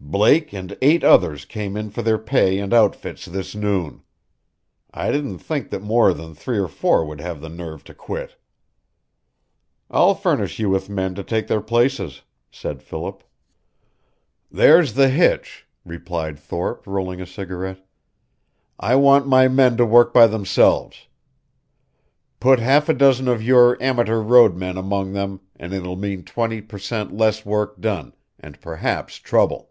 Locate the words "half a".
22.60-22.94